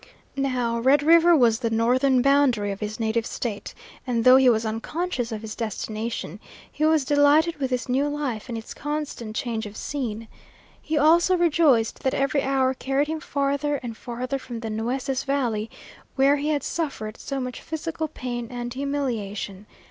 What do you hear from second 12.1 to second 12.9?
every hour